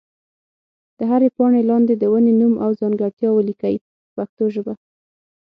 د 0.97 0.99
هرې 1.11 1.29
پاڼې 1.37 1.61
لاندې 1.69 1.93
د 1.97 2.03
ونې 2.11 2.33
نوم 2.39 2.53
او 2.63 2.71
ځانګړتیا 2.81 3.29
ولیکئ 3.33 3.75
په 3.81 3.83
پښتو 4.15 4.43
ژبه. 4.55 4.73